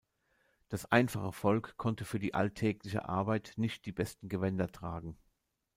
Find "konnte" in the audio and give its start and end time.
1.77-2.05